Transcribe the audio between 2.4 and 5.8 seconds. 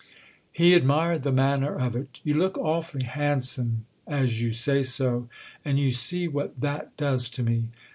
awfully handsome as you say so—and